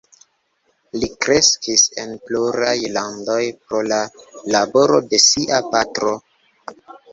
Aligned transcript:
Li 1.01 1.09
kreskis 1.25 1.83
en 2.05 2.15
pluraj 2.31 2.73
landoj, 2.97 3.37
pro 3.67 3.83
la 3.93 4.01
laboro 4.57 5.05
de 5.15 5.23
sia 5.29 5.63
patro. 5.77 6.19